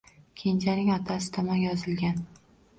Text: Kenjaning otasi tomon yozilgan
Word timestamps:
Kenjaning 0.41 0.89
otasi 0.95 1.31
tomon 1.37 1.63
yozilgan 1.67 2.27